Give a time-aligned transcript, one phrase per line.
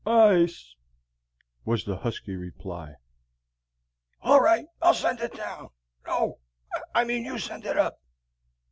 [0.03, 0.73] "Ice!"
[1.63, 2.95] was the husky reply.
[4.23, 5.69] "All right, I'll send it down.
[6.07, 6.39] No,
[6.95, 7.99] I mean, you send it up."